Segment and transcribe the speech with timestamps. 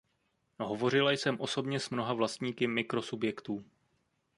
[0.59, 3.63] Hovořila jsem osobně s mnoha vlastníky mikrosubjektů.